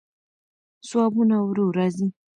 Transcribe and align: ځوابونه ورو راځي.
ځوابونه 0.87 1.35
ورو 1.41 1.65
راځي. 1.77 2.07